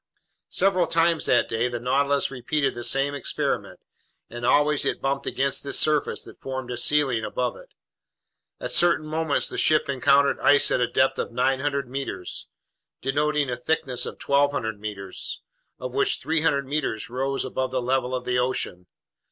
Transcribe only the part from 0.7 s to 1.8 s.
times that day, the